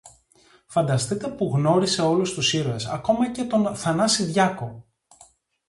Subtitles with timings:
[0.65, 4.85] Φανταστείτε που γνώρισε όλους τους ήρωες, ακόμα και τον Θανάση Διάκο!